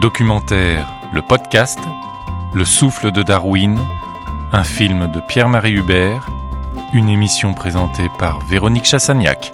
Documentaire, 0.00 0.88
le 1.12 1.22
podcast, 1.22 1.80
Le 2.54 2.64
souffle 2.64 3.10
de 3.10 3.24
Darwin, 3.24 3.76
un 4.52 4.62
film 4.62 5.10
de 5.10 5.18
Pierre-Marie 5.18 5.72
Hubert, 5.72 6.28
une 6.92 7.08
émission 7.08 7.52
présentée 7.52 8.08
par 8.16 8.38
Véronique 8.46 8.84
Chassagnac. 8.84 9.50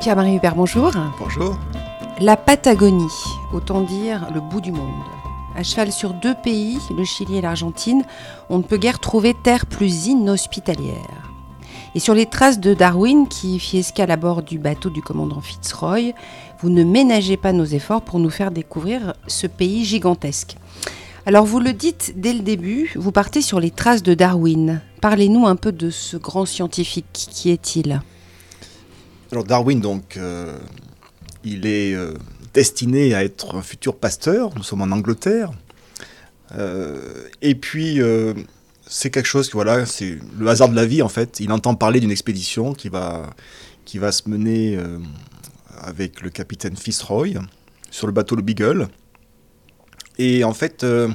Pierre-Marie 0.00 0.36
Hubert, 0.36 0.54
bonjour. 0.54 0.92
Bonjour. 1.18 1.58
La 2.20 2.38
Patagonie, 2.38 3.12
autant 3.52 3.82
dire 3.82 4.28
le 4.32 4.40
bout 4.40 4.62
du 4.62 4.72
monde. 4.72 5.04
À 5.54 5.62
cheval 5.62 5.92
sur 5.92 6.14
deux 6.14 6.34
pays, 6.34 6.78
le 6.96 7.04
Chili 7.04 7.36
et 7.36 7.42
l'Argentine, 7.42 8.02
on 8.48 8.56
ne 8.56 8.62
peut 8.62 8.78
guère 8.78 8.98
trouver 8.98 9.34
terre 9.34 9.66
plus 9.66 10.06
inhospitalière. 10.06 11.35
Et 11.96 11.98
sur 11.98 12.12
les 12.12 12.26
traces 12.26 12.60
de 12.60 12.74
Darwin, 12.74 13.26
qui 13.26 13.58
fit 13.58 13.78
escale 13.78 14.10
à 14.10 14.18
bord 14.18 14.42
du 14.42 14.58
bateau 14.58 14.90
du 14.90 15.00
commandant 15.00 15.40
Fitzroy, 15.40 16.12
vous 16.60 16.68
ne 16.68 16.84
ménagez 16.84 17.38
pas 17.38 17.52
nos 17.52 17.64
efforts 17.64 18.02
pour 18.02 18.18
nous 18.18 18.28
faire 18.28 18.50
découvrir 18.50 19.14
ce 19.28 19.46
pays 19.46 19.82
gigantesque. 19.82 20.58
Alors 21.24 21.46
vous 21.46 21.58
le 21.58 21.72
dites 21.72 22.12
dès 22.14 22.34
le 22.34 22.40
début, 22.40 22.92
vous 22.96 23.12
partez 23.12 23.40
sur 23.40 23.60
les 23.60 23.70
traces 23.70 24.02
de 24.02 24.12
Darwin. 24.12 24.82
Parlez-nous 25.00 25.46
un 25.46 25.56
peu 25.56 25.72
de 25.72 25.88
ce 25.88 26.18
grand 26.18 26.44
scientifique. 26.44 27.28
Qui 27.30 27.48
est-il? 27.48 28.02
Alors 29.32 29.44
Darwin, 29.44 29.80
donc, 29.80 30.18
euh, 30.18 30.58
il 31.44 31.64
est 31.64 31.94
euh, 31.94 32.12
destiné 32.52 33.14
à 33.14 33.24
être 33.24 33.56
un 33.56 33.62
futur 33.62 33.96
pasteur. 33.96 34.50
Nous 34.54 34.64
sommes 34.64 34.82
en 34.82 34.92
Angleterre. 34.94 35.50
Euh, 36.58 37.26
et 37.40 37.54
puis, 37.54 38.02
c'est 38.86 39.10
quelque 39.10 39.26
chose 39.26 39.48
que, 39.48 39.54
voilà, 39.54 39.86
c'est 39.86 40.18
le 40.38 40.48
hasard 40.48 40.68
de 40.68 40.76
la 40.76 40.86
vie, 40.86 41.02
en 41.02 41.08
fait. 41.08 41.40
Il 41.40 41.52
entend 41.52 41.74
parler 41.74 42.00
d'une 42.00 42.10
expédition 42.10 42.72
qui 42.74 42.88
va, 42.88 43.32
se 43.86 44.28
mener 44.28 44.78
avec 45.80 46.22
le 46.22 46.30
capitaine 46.30 46.76
Fitzroy 46.76 47.28
sur 47.90 48.06
le 48.06 48.12
bateau 48.12 48.36
le 48.36 48.42
Beagle. 48.42 48.88
Et 50.18 50.44
en 50.44 50.54
fait, 50.54 50.84
euh, 50.84 51.08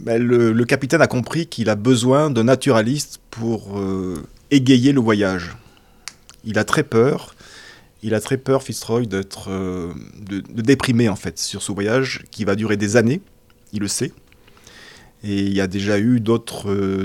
ben, 0.00 0.22
le, 0.22 0.64
capitaine 0.64 1.00
a 1.00 1.06
compris 1.06 1.46
qu'il 1.46 1.68
a 1.68 1.74
besoin 1.74 2.30
d'un 2.30 2.44
naturaliste 2.44 3.20
pour 3.30 3.78
euh, 3.78 4.22
égayer 4.50 4.92
le 4.92 5.00
voyage. 5.00 5.56
Il 6.44 6.58
a 6.58 6.64
très 6.64 6.82
peur. 6.82 7.34
Il 8.02 8.14
a 8.14 8.20
très 8.20 8.36
peur, 8.36 8.62
Fitzroy, 8.62 9.06
d'être, 9.06 9.50
euh, 9.50 9.92
de, 10.20 10.40
déprimer 10.60 11.08
en 11.08 11.16
fait 11.16 11.38
sur 11.38 11.62
ce 11.62 11.72
voyage 11.72 12.24
qui 12.30 12.44
va 12.44 12.54
durer 12.54 12.76
des 12.76 12.96
années. 12.96 13.22
Il 13.72 13.80
le 13.80 13.88
sait. 13.88 14.12
Et 15.24 15.40
il 15.40 15.54
y 15.54 15.60
a 15.60 15.66
déjà 15.66 15.98
eu 15.98 16.20
d'autres, 16.20 17.04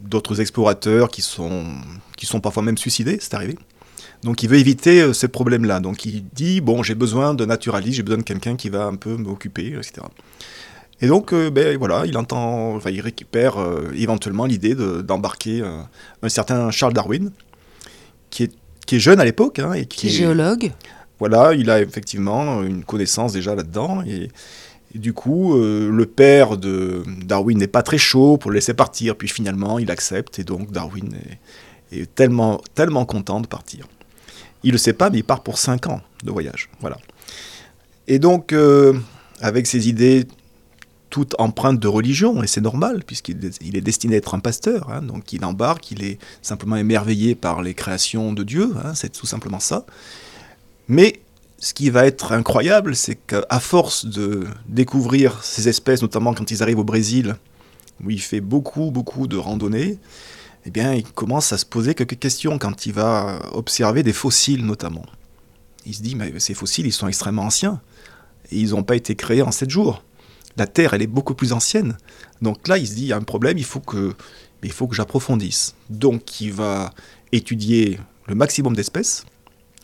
d'autres 0.00 0.40
explorateurs 0.40 1.08
qui 1.10 1.20
sont, 1.20 1.64
qui 2.16 2.26
sont 2.26 2.40
parfois 2.40 2.62
même 2.62 2.78
suicidés. 2.78 3.18
C'est 3.20 3.34
arrivé. 3.34 3.56
Donc 4.24 4.42
il 4.42 4.48
veut 4.48 4.58
éviter 4.58 5.02
euh, 5.02 5.12
ces 5.12 5.28
problèmes-là. 5.28 5.80
Donc 5.80 6.04
il 6.06 6.24
dit, 6.32 6.60
bon, 6.60 6.82
j'ai 6.82 6.94
besoin 6.94 7.34
de 7.34 7.44
naturaliste, 7.44 7.96
j'ai 7.96 8.02
besoin 8.02 8.18
de 8.18 8.22
quelqu'un 8.24 8.56
qui 8.56 8.70
va 8.70 8.86
un 8.86 8.96
peu 8.96 9.16
m'occuper, 9.16 9.74
etc. 9.76 10.06
Et 11.00 11.06
donc, 11.06 11.32
euh, 11.32 11.50
ben, 11.50 11.76
voilà, 11.76 12.04
il 12.06 12.16
entend, 12.16 12.74
enfin, 12.74 12.90
il 12.90 13.02
récupère 13.02 13.58
euh, 13.58 13.92
éventuellement 13.94 14.46
l'idée 14.46 14.74
d'embarquer 14.74 15.62
un 16.22 16.28
certain 16.28 16.70
Charles 16.70 16.94
Darwin, 16.94 17.30
qui 18.30 18.44
est, 18.44 18.52
qui 18.86 18.96
est 18.96 19.00
jeune 19.00 19.20
à 19.20 19.24
l'époque. 19.24 19.58
Hein, 19.58 19.74
et 19.74 19.84
qui, 19.84 20.06
est 20.06 20.10
géologue. 20.10 20.72
Voilà, 21.18 21.52
il 21.52 21.68
a 21.68 21.80
effectivement 21.80 22.62
une 22.62 22.82
connaissance 22.82 23.32
déjà 23.34 23.54
là-dedans. 23.54 24.02
Et, 24.06 24.30
du 24.94 25.12
coup, 25.12 25.54
le 25.56 26.06
père 26.06 26.56
de 26.56 27.02
Darwin 27.24 27.58
n'est 27.58 27.66
pas 27.66 27.82
très 27.82 27.98
chaud 27.98 28.36
pour 28.36 28.50
le 28.50 28.56
laisser 28.56 28.74
partir. 28.74 29.16
Puis 29.16 29.28
finalement, 29.28 29.78
il 29.78 29.90
accepte. 29.90 30.38
Et 30.38 30.44
donc, 30.44 30.70
Darwin 30.70 31.14
est, 31.92 32.14
tellement, 32.14 32.60
tellement 32.74 33.04
content 33.04 33.40
de 33.40 33.46
partir. 33.46 33.86
Il 34.62 34.68
ne 34.68 34.72
le 34.72 34.78
sait 34.78 34.92
pas, 34.92 35.10
mais 35.10 35.18
il 35.18 35.24
part 35.24 35.42
pour 35.42 35.58
5 35.58 35.88
ans 35.88 36.00
de 36.22 36.30
voyage. 36.30 36.70
Voilà. 36.80 36.98
Et 38.08 38.18
donc, 38.18 38.52
euh, 38.52 38.94
avec 39.40 39.66
ses 39.66 39.88
idées 39.88 40.26
toutes 41.10 41.34
empreintes 41.38 41.78
de 41.78 41.86
religion, 41.86 42.42
et 42.42 42.48
c'est 42.48 42.60
normal, 42.60 43.04
puisqu'il 43.06 43.76
est 43.76 43.80
destiné 43.80 44.16
à 44.16 44.18
être 44.18 44.34
un 44.34 44.40
pasteur, 44.40 44.90
hein, 44.90 45.00
donc 45.00 45.32
il 45.32 45.44
embarque, 45.44 45.92
il 45.92 46.02
est 46.02 46.18
simplement 46.42 46.74
émerveillé 46.74 47.36
par 47.36 47.62
les 47.62 47.72
créations 47.72 48.32
de 48.32 48.42
Dieu, 48.42 48.72
hein, 48.84 48.94
c'est 48.96 49.12
tout 49.12 49.26
simplement 49.26 49.60
ça. 49.60 49.86
Mais 50.88 51.20
ce 51.64 51.72
qui 51.72 51.88
va 51.88 52.04
être 52.04 52.32
incroyable, 52.32 52.94
c'est 52.94 53.14
qu'à 53.14 53.58
force 53.58 54.04
de 54.04 54.46
découvrir 54.68 55.42
ces 55.42 55.66
espèces, 55.66 56.02
notamment 56.02 56.34
quand 56.34 56.50
ils 56.50 56.62
arrivent 56.62 56.80
au 56.80 56.84
Brésil, 56.84 57.36
où 58.04 58.10
il 58.10 58.20
fait 58.20 58.42
beaucoup, 58.42 58.90
beaucoup 58.90 59.26
de 59.26 59.38
randonnées, 59.38 59.98
eh 60.66 60.70
bien, 60.70 60.92
il 60.92 61.04
commence 61.04 61.54
à 61.54 61.58
se 61.58 61.64
poser 61.64 61.94
quelques 61.94 62.18
questions 62.18 62.58
quand 62.58 62.84
il 62.84 62.92
va 62.92 63.40
observer 63.52 64.02
des 64.02 64.12
fossiles 64.12 64.66
notamment. 64.66 65.06
Il 65.86 65.94
se 65.94 66.02
dit, 66.02 66.16
mais 66.16 66.38
ces 66.38 66.52
fossiles, 66.52 66.84
ils 66.84 66.92
sont 66.92 67.08
extrêmement 67.08 67.44
anciens, 67.44 67.80
et 68.50 68.58
ils 68.58 68.70
n'ont 68.72 68.82
pas 68.82 68.96
été 68.96 69.16
créés 69.16 69.40
en 69.40 69.50
7 69.50 69.70
jours. 69.70 70.02
La 70.58 70.66
Terre, 70.66 70.92
elle 70.92 71.00
est 71.00 71.06
beaucoup 71.06 71.34
plus 71.34 71.54
ancienne. 71.54 71.96
Donc 72.42 72.68
là, 72.68 72.76
il 72.76 72.86
se 72.86 72.92
dit, 72.92 73.04
il 73.04 73.08
y 73.08 73.12
a 73.14 73.16
un 73.16 73.22
problème, 73.22 73.56
il 73.56 73.64
faut 73.64 73.80
que, 73.80 74.14
il 74.62 74.70
faut 74.70 74.86
que 74.86 74.94
j'approfondisse. 74.94 75.76
Donc 75.88 76.42
il 76.42 76.52
va 76.52 76.92
étudier 77.32 77.98
le 78.26 78.34
maximum 78.34 78.76
d'espèces, 78.76 79.24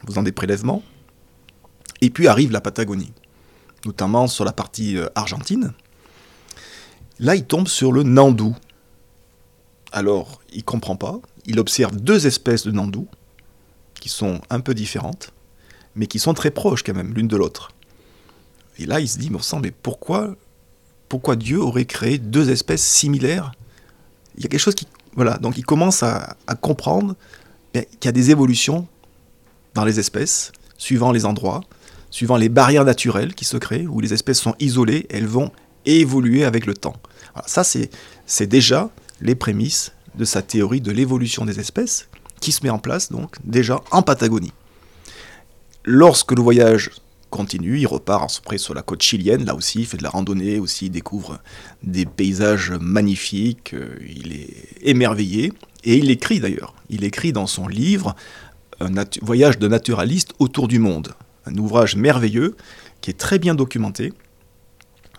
faisant 0.06 0.22
des 0.22 0.32
prélèvements, 0.32 0.82
et 2.00 2.10
puis 2.10 2.28
arrive 2.28 2.50
la 2.52 2.60
Patagonie, 2.60 3.12
notamment 3.84 4.26
sur 4.26 4.44
la 4.44 4.52
partie 4.52 4.96
euh, 4.96 5.06
argentine. 5.14 5.72
Là, 7.18 7.34
il 7.36 7.44
tombe 7.44 7.68
sur 7.68 7.92
le 7.92 8.02
Nandou, 8.02 8.56
alors, 9.92 10.40
il 10.52 10.64
comprend 10.64 10.96
pas. 10.96 11.20
Il 11.46 11.58
observe 11.58 11.96
deux 11.96 12.26
espèces 12.26 12.64
de 12.64 12.70
nandous 12.70 13.08
qui 13.94 14.08
sont 14.08 14.40
un 14.50 14.60
peu 14.60 14.74
différentes, 14.74 15.32
mais 15.94 16.06
qui 16.06 16.18
sont 16.18 16.34
très 16.34 16.50
proches 16.50 16.82
quand 16.82 16.94
même 16.94 17.12
l'une 17.14 17.28
de 17.28 17.36
l'autre. 17.36 17.72
Et 18.78 18.86
là, 18.86 19.00
il 19.00 19.08
se 19.08 19.18
dit, 19.18 19.30
mais 19.30 19.70
pourquoi, 19.70 20.34
pourquoi 21.08 21.36
Dieu 21.36 21.60
aurait 21.60 21.84
créé 21.84 22.18
deux 22.18 22.50
espèces 22.50 22.84
similaires? 22.84 23.52
Il 24.36 24.42
y 24.42 24.46
a 24.46 24.48
quelque 24.48 24.60
chose 24.60 24.74
qui... 24.74 24.86
Voilà, 25.14 25.38
donc 25.38 25.58
il 25.58 25.66
commence 25.66 26.02
à, 26.02 26.36
comprendre 26.60 27.16
qu'il 27.72 27.84
y 28.04 28.08
a 28.08 28.12
des 28.12 28.30
évolutions 28.30 28.86
dans 29.74 29.84
les 29.84 29.98
espèces, 29.98 30.52
suivant 30.78 31.10
les 31.10 31.26
endroits, 31.26 31.62
suivant 32.10 32.36
les 32.36 32.48
barrières 32.48 32.84
naturelles 32.84 33.34
qui 33.34 33.44
se 33.44 33.56
créent, 33.56 33.86
où 33.86 34.00
les 34.00 34.12
espèces 34.12 34.40
sont 34.40 34.54
isolées, 34.58 35.06
elles 35.10 35.26
vont 35.26 35.50
évoluer 35.86 36.44
avec 36.44 36.66
le 36.66 36.74
temps. 36.74 36.96
ça, 37.46 37.64
c'est 37.64 38.46
déjà 38.46 38.90
les 39.20 39.34
prémices 39.34 39.92
de 40.16 40.24
sa 40.24 40.42
théorie 40.42 40.80
de 40.80 40.90
l'évolution 40.90 41.44
des 41.44 41.60
espèces, 41.60 42.08
qui 42.40 42.52
se 42.52 42.64
met 42.64 42.70
en 42.70 42.78
place 42.78 43.12
donc 43.12 43.36
déjà 43.44 43.80
en 43.90 44.02
Patagonie. 44.02 44.52
Lorsque 45.84 46.32
le 46.32 46.42
voyage 46.42 46.90
continue, 47.30 47.78
il 47.78 47.86
repart 47.86 48.40
après 48.42 48.58
sur 48.58 48.74
la 48.74 48.82
côte 48.82 49.02
chilienne, 49.02 49.44
là 49.44 49.54
aussi 49.54 49.80
il 49.80 49.86
fait 49.86 49.96
de 49.96 50.02
la 50.02 50.10
randonnée, 50.10 50.58
aussi 50.58 50.86
il 50.86 50.90
découvre 50.90 51.38
des 51.82 52.04
paysages 52.04 52.72
magnifiques, 52.72 53.74
euh, 53.74 53.96
il 54.06 54.32
est 54.32 54.56
émerveillé, 54.82 55.52
et 55.84 55.96
il 55.96 56.10
écrit 56.10 56.40
d'ailleurs, 56.40 56.74
il 56.90 57.04
écrit 57.04 57.32
dans 57.32 57.46
son 57.46 57.68
livre 57.68 58.14
un 58.80 58.92
voyage 59.22 59.58
de 59.58 59.68
naturaliste 59.68 60.32
autour 60.38 60.66
du 60.66 60.78
monde, 60.78 61.14
un 61.46 61.56
ouvrage 61.56 61.96
merveilleux 61.96 62.56
qui 63.00 63.10
est 63.10 63.18
très 63.18 63.38
bien 63.38 63.54
documenté. 63.54 64.12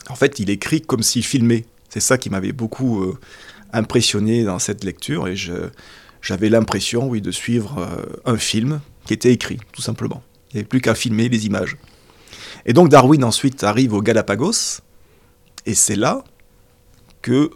En 0.10 0.16
fait, 0.16 0.40
il 0.40 0.50
écrit 0.50 0.82
comme 0.82 1.04
s'il 1.04 1.26
filmait. 1.26 1.66
C'est 1.90 2.00
ça 2.00 2.18
qui 2.18 2.30
m'avait 2.30 2.52
beaucoup 2.52 3.04
euh, 3.04 3.20
impressionné 3.74 4.44
dans 4.44 4.60
cette 4.60 4.84
lecture 4.84 5.28
et 5.28 5.36
j'avais 6.22 6.50
l'impression, 6.50 7.08
oui, 7.08 7.22
de 7.22 7.32
suivre 7.32 7.80
euh, 7.80 8.32
un 8.32 8.38
film 8.38 8.82
qui 9.06 9.14
était 9.14 9.32
écrit, 9.32 9.58
tout 9.72 9.82
simplement. 9.82 10.24
Il 10.50 10.56
n'y 10.56 10.60
avait 10.60 10.68
plus 10.68 10.82
qu'à 10.82 10.96
filmer 10.96 11.30
les 11.30 11.46
images. 11.46 11.78
Et 12.66 12.74
donc 12.74 12.90
Darwin 12.90 13.24
ensuite 13.24 13.64
arrive 13.64 13.94
au 13.94 14.02
Galapagos, 14.02 14.82
et 15.66 15.74
c'est 15.74 15.96
là 15.96 16.24
que 17.22 17.52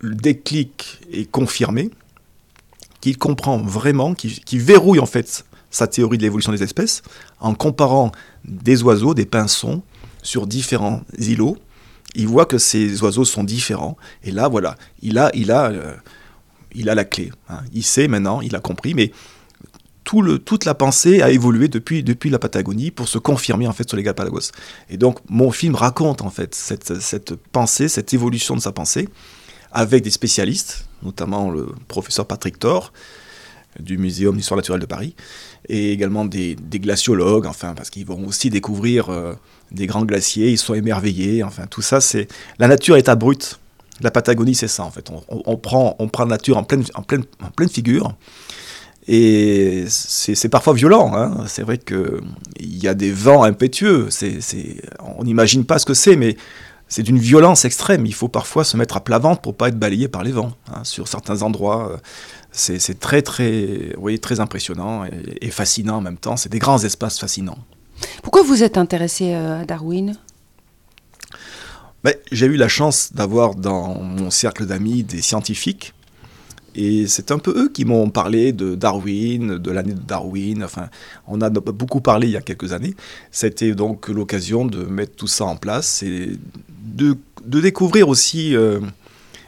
le 0.00 0.14
déclic 0.14 1.00
est 1.12 1.30
confirmé, 1.30 1.90
qu'il 3.00 3.18
comprend 3.18 3.58
vraiment, 3.58 4.14
qu'il 4.14 4.60
verrouille 4.60 5.00
en 5.00 5.06
fait 5.06 5.44
sa 5.70 5.86
théorie 5.86 6.18
de 6.18 6.22
l'évolution 6.22 6.52
des 6.52 6.62
espèces 6.62 7.02
en 7.40 7.54
comparant 7.54 8.12
des 8.44 8.82
oiseaux, 8.82 9.14
des 9.14 9.26
pinsons, 9.26 9.82
sur 10.22 10.46
différents 10.46 11.02
îlots, 11.18 11.56
il 12.14 12.26
voit 12.26 12.46
que 12.46 12.58
ces 12.58 13.02
oiseaux 13.02 13.24
sont 13.24 13.44
différents. 13.44 13.96
Et 14.24 14.30
là, 14.30 14.48
voilà, 14.48 14.76
il 15.02 15.18
a, 15.18 15.30
il 15.34 15.50
a, 15.50 15.70
euh, 15.70 15.94
il 16.74 16.88
a 16.88 16.94
la 16.94 17.04
clé. 17.04 17.30
Hein. 17.48 17.60
Il 17.72 17.84
sait 17.84 18.08
maintenant, 18.08 18.40
il 18.40 18.56
a 18.56 18.60
compris, 18.60 18.94
mais 18.94 19.12
tout 20.04 20.22
le, 20.22 20.38
toute 20.38 20.64
la 20.64 20.74
pensée 20.74 21.20
a 21.22 21.30
évolué 21.30 21.68
depuis, 21.68 22.02
depuis 22.02 22.30
la 22.30 22.38
Patagonie 22.38 22.90
pour 22.90 23.08
se 23.08 23.18
confirmer 23.18 23.66
en 23.66 23.72
fait 23.72 23.86
sur 23.86 23.96
les 23.96 24.02
Galapagos. 24.02 24.52
Et 24.88 24.96
donc, 24.96 25.18
mon 25.28 25.50
film 25.50 25.74
raconte 25.74 26.22
en 26.22 26.30
fait 26.30 26.54
cette, 26.54 27.00
cette 27.00 27.34
pensée, 27.34 27.88
cette 27.88 28.12
évolution 28.14 28.56
de 28.56 28.60
sa 28.60 28.72
pensée, 28.72 29.08
avec 29.70 30.02
des 30.02 30.10
spécialistes, 30.10 30.88
notamment 31.02 31.50
le 31.50 31.68
professeur 31.88 32.26
Patrick 32.26 32.58
Thor 32.58 32.92
du 33.78 33.98
Muséum 33.98 34.36
d'histoire 34.36 34.56
naturelle 34.56 34.80
de 34.80 34.86
Paris, 34.86 35.14
et 35.68 35.92
également 35.92 36.24
des, 36.24 36.56
glaciologues, 36.56 37.46
enfin, 37.46 37.74
parce 37.74 37.90
qu'ils 37.90 38.06
vont 38.06 38.26
aussi 38.26 38.50
découvrir 38.50 39.10
euh, 39.10 39.34
des 39.72 39.86
grands 39.86 40.04
glaciers, 40.04 40.50
ils 40.50 40.58
sont 40.58 40.74
émerveillés, 40.74 41.42
enfin, 41.42 41.66
tout 41.66 41.82
ça, 41.82 42.00
c'est... 42.00 42.28
La 42.58 42.68
nature 42.68 42.96
est 42.96 43.08
à 43.08 43.14
brute. 43.14 43.58
La 44.00 44.10
Patagonie, 44.10 44.54
c'est 44.54 44.68
ça, 44.68 44.84
en 44.84 44.90
fait. 44.90 45.10
On, 45.28 45.56
prend, 45.56 45.96
on 45.98 46.08
prend 46.08 46.24
la 46.24 46.30
nature 46.30 46.56
en 46.56 46.62
pleine, 46.62 46.84
en, 46.94 47.02
pleine, 47.02 47.24
en 47.42 47.50
pleine 47.50 47.68
figure, 47.68 48.14
Et 49.08 49.86
c'est 49.88 50.48
parfois 50.48 50.72
violent. 50.72 51.12
Hein. 51.14 51.46
C'est 51.48 51.62
vrai 51.62 51.78
qu'il 51.78 52.20
y 52.60 52.86
a 52.86 52.94
des 52.94 53.10
vents 53.10 53.42
impétueux. 53.42 54.08
On 55.18 55.24
n'imagine 55.24 55.64
pas 55.64 55.80
ce 55.80 55.86
que 55.86 55.94
c'est, 55.94 56.14
mais 56.14 56.36
c'est 56.88 57.02
d'une 57.02 57.18
violence 57.18 57.64
extrême. 57.64 58.06
Il 58.06 58.14
faut 58.14 58.28
parfois 58.28 58.64
se 58.64 58.76
mettre 58.76 58.96
à 58.96 59.00
plat 59.04 59.18
ventre 59.18 59.40
pour 59.40 59.54
pas 59.54 59.68
être 59.68 59.78
balayé 59.78 60.08
par 60.08 60.22
les 60.22 60.32
vents. 60.32 60.52
Hein. 60.72 60.84
Sur 60.84 61.08
certains 61.08 61.42
endroits, 61.42 62.00
c'est 62.52 62.98
très, 62.98 63.22
très, 63.22 63.94
oui, 63.98 64.18
très 64.18 64.40
impressionnant 64.40 65.04
et, 65.04 65.38
et 65.40 65.50
fascinant 65.50 65.96
en 65.96 66.00
même 66.00 66.18
temps. 66.18 66.36
C'est 66.36 66.48
des 66.48 66.58
grands 66.58 66.82
espaces 66.82 67.18
fascinants. 67.18 67.58
Pourquoi 68.22 68.42
vous 68.42 68.62
êtes 68.62 68.78
intéressé 68.78 69.34
euh, 69.34 69.62
à 69.62 69.64
Darwin? 69.64 70.16
Ben, 72.04 72.14
J'ai 72.30 72.46
eu 72.46 72.56
la 72.56 72.68
chance 72.68 73.12
d'avoir 73.12 73.54
dans 73.54 73.94
mon 74.00 74.30
cercle 74.30 74.66
d'amis 74.66 75.02
des 75.02 75.22
scientifiques. 75.22 75.94
Et 76.80 77.08
c'est 77.08 77.32
un 77.32 77.40
peu 77.40 77.50
eux 77.60 77.68
qui 77.70 77.84
m'ont 77.84 78.08
parlé 78.08 78.52
de 78.52 78.76
Darwin, 78.76 79.58
de 79.58 79.70
l'année 79.72 79.94
de 79.94 80.00
Darwin. 80.00 80.62
Enfin, 80.62 80.88
on 81.26 81.40
a 81.40 81.50
beaucoup 81.50 82.00
parlé 82.00 82.28
il 82.28 82.34
y 82.34 82.36
a 82.36 82.40
quelques 82.40 82.72
années. 82.72 82.94
C'était 83.32 83.74
donc 83.74 84.08
l'occasion 84.08 84.64
de 84.64 84.84
mettre 84.84 85.16
tout 85.16 85.26
ça 85.26 85.44
en 85.44 85.56
place 85.56 86.04
et 86.04 86.38
de, 86.94 87.16
découvrir 87.44 88.08
aussi 88.08 88.54
euh, 88.54 88.78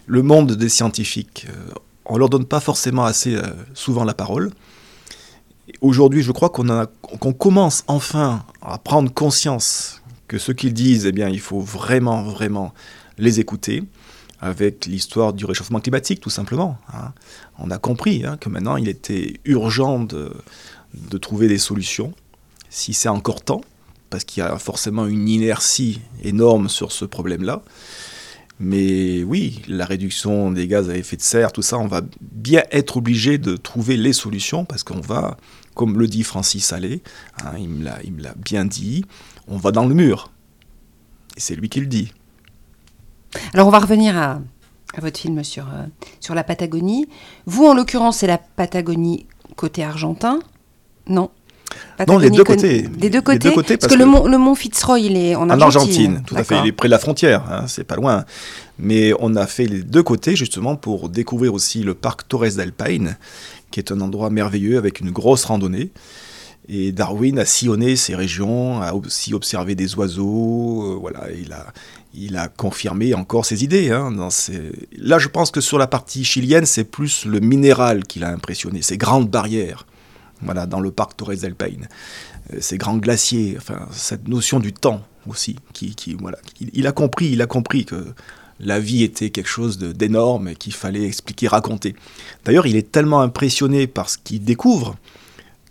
le 0.09 0.23
monde 0.23 0.57
des 0.57 0.69
scientifiques. 0.69 1.47
Euh, 1.49 1.73
on 2.05 2.19
leur 2.19 2.31
donne 2.31 2.47
pas 2.47 2.59
forcément 2.59 3.05
assez 3.05 3.39
souvent 3.75 4.03
la 4.03 4.15
parole. 4.15 4.51
Aujourd'hui, 5.83 6.23
je 6.25 6.33
crois 6.33 6.49
qu'on 6.49 7.33
commence 7.33 7.85
enfin 7.87 8.43
à 8.61 8.79
prendre 8.79 9.15
conscience 9.15 10.03
que 10.27 10.37
ce 10.37 10.51
qu'ils 10.51 10.75
disent, 10.75 11.07
eh 11.07 11.13
bien, 11.13 11.29
il 11.29 11.39
faut 11.39 11.61
vraiment, 11.61 12.25
vraiment 12.25 12.75
les 13.19 13.39
écouter 13.39 13.85
avec 14.41 14.87
l'histoire 14.87 15.33
du 15.33 15.45
réchauffement 15.45 15.81
climatique, 15.81 16.21
tout 16.21 16.31
simplement. 16.31 16.79
Hein. 16.93 17.13
On 17.59 17.71
a 17.71 17.79
compris 17.79 18.25
hein, 18.25 18.37
que 18.39 18.49
maintenant, 18.49 18.77
il 18.77 18.89
était 18.89 19.35
urgent 19.45 20.01
de, 20.01 20.33
trouver 21.21 21.47
des 21.49 21.59
solutions, 21.59 22.15
si 22.71 22.95
c'est 22.95 23.09
encore 23.09 23.43
temps, 23.43 23.61
parce 24.09 24.25
qu'il 24.25 24.43
y 24.43 24.47
a 24.47 24.59
forcément 24.59 25.07
une 25.07 25.29
inertie 25.29 26.01
énorme 26.23 26.69
sur 26.69 26.91
ce 26.91 27.05
problème-là. 27.05 27.63
Mais 28.59 29.23
oui, 29.23 29.63
la 29.69 29.87
réduction 29.87 30.51
des 30.53 30.67
gaz 30.67 30.91
à 30.91 30.97
effet 30.97 31.17
de 31.17 31.23
serre, 31.23 31.53
tout 31.53 31.63
ça, 31.63 31.79
on 31.79 31.87
va 31.87 32.03
bien 32.21 32.63
être 32.73 32.99
obligé 32.99 33.39
de 33.39 33.57
trouver 33.57 33.97
les 33.97 34.13
solutions 34.13 34.65
parce 34.65 34.83
qu'on 34.83 35.01
va, 35.01 35.39
comme 35.75 35.99
le 35.99 36.07
dit 36.07 36.25
Francis 36.25 36.73
Allais, 36.73 37.01
hein, 37.43 37.53
il 37.59 37.69
me 37.69 38.23
l'a 38.23 38.35
bien 38.37 38.65
dit, 38.67 39.05
on 39.49 39.57
va 39.57 39.71
dans 39.71 39.87
le 39.87 39.95
mur. 39.95 40.31
Et 41.37 41.41
c'est 41.41 41.57
lui 41.57 41.69
qui 41.69 41.81
le 41.81 41.87
dit. 41.87 42.13
Alors 43.55 43.67
on 43.67 43.71
va 43.71 43.79
revenir 43.79 44.17
à, 44.17 44.41
votre 44.99 45.19
film 45.19 45.45
sur, 45.45 45.65
euh, 45.65 45.87
sur 46.21 46.35
la 46.35 46.45
Patagonie. 46.45 47.09
Vous, 47.47 47.67
en 47.67 47.75
l'occurrence, 47.75 48.19
c'est 48.19 48.27
la 48.27 48.39
Patagonie 48.39 49.27
côté 49.57 49.85
argentin 49.85 50.41
Non? 51.07 51.31
Non, 52.09 52.19
les 52.19 52.31
deux 52.31 52.45
côtés. 52.45 52.83
Des 52.83 53.11
deux 53.11 53.21
côtés, 53.21 53.51
parce, 53.51 53.93
que, 53.93 53.97
le, 53.97 54.05
mont, 54.07 54.55
Fitzroy, 54.55 55.01
il 55.01 55.17
est 55.17 55.35
en 55.35 55.49
Argentine. 55.51 55.61
En 55.61 55.63
Argentine, 55.63 56.23
tout 56.27 56.35
à 56.35 56.43
fait. 56.43 56.59
Il 56.61 56.67
est 56.67 56.73
près 56.73 56.89
de 56.89 56.91
la 56.91 56.99
frontière, 56.99 57.45
hein, 57.51 57.67
c'est 57.69 57.85
pas 57.85 57.97
loin. 57.97 58.25
Mais 58.79 59.13
on 59.21 59.37
a 59.37 59.47
fait 59.47 59.67
les 59.67 59.83
deux 59.83 60.03
côtés 60.03 60.35
justement 60.35 60.77
pour 60.77 61.09
découvrir 61.09 61.55
aussi 61.55 61.83
le 61.83 61.95
parc 61.95 62.27
Torres 62.27 62.57
del 62.57 62.73
Paine, 62.73 63.17
qui 63.71 63.79
est 63.79 63.93
un 63.93 64.01
endroit 64.01 64.31
merveilleux 64.31 64.79
avec 64.79 65.01
une 65.01 65.11
grosse 65.11 65.45
randonnée. 65.45 65.91
Et 66.73 66.93
Darwin 66.93 67.37
a 67.41 67.45
sillonné 67.45 67.97
ces 67.97 68.15
régions, 68.15 68.81
a 68.81 68.93
aussi 68.93 69.35
observé 69.35 69.75
des 69.75 69.97
oiseaux, 69.97 70.85
euh, 70.85 70.99
voilà, 71.01 71.27
il 71.37 71.53
a, 71.53 71.67
il 72.15 72.37
a 72.37 72.47
confirmé 72.47 73.13
encore 73.13 73.45
ses 73.45 73.65
idées. 73.65 73.91
Hein, 73.91 74.13
Là, 74.97 75.19
je 75.19 75.27
pense 75.27 75.51
que 75.51 75.61
sur 75.61 75.79
la 75.79 75.89
partie 75.89 76.25
chilienne, 76.25 76.67
c'est 76.67 76.85
plus 76.85 77.25
le 77.25 77.41
minéral 77.41 78.05
qui 78.05 78.21
l'a 78.21 78.29
impressionné, 78.29 78.83
ces 78.83 78.97
grandes 78.97 79.29
barrières 79.29 79.85
voilà, 80.43 80.67
dans 80.67 80.79
le 80.79 80.93
parc 80.93 81.17
Torres 81.17 81.41
del 81.43 81.57
Paine. 81.57 81.89
Euh, 82.53 82.59
ces 82.61 82.79
grands 82.79 82.99
glaciers, 82.99 83.57
enfin, 83.59 83.89
cette 83.91 84.29
notion 84.29 84.61
du 84.61 84.73
temps 84.73 85.03
aussi, 85.27 85.57
qui, 85.73 85.97
qui 85.97 86.15
voilà, 86.15 86.39
il, 86.73 86.87
a 86.87 86.93
compris, 86.93 87.31
il 87.31 87.43
a 87.43 87.47
compris 87.47 87.85
que 87.85 88.15
la 88.61 88.79
vie 88.79 89.03
était 89.03 89.31
quelque 89.31 89.49
chose 89.49 89.77
d'énorme 89.77 90.47
et 90.47 90.55
qu'il 90.55 90.73
fallait 90.73 91.05
expliquer, 91.05 91.49
raconter. 91.49 91.97
D'ailleurs, 92.45 92.69
il 92.69 92.77
est 92.77 92.93
tellement 92.93 93.23
impressionné 93.23 93.89
par 93.89 94.09
ce 94.09 94.19
qu'il 94.23 94.45
découvre 94.45 94.95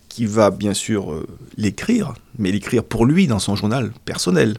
qu'il 0.09 0.27
va 0.27 0.51
bien 0.51 0.73
sûr 0.73 1.13
euh, 1.13 1.25
l'écrire, 1.55 2.15
mais 2.37 2.51
l'écrire 2.51 2.83
pour 2.83 3.05
lui 3.05 3.27
dans 3.27 3.39
son 3.39 3.55
journal 3.55 3.91
personnel. 4.03 4.57